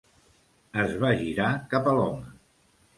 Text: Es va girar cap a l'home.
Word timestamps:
Es 0.85 0.95
va 1.05 1.13
girar 1.21 1.53
cap 1.77 1.95
a 1.95 1.97
l'home. 2.01 2.37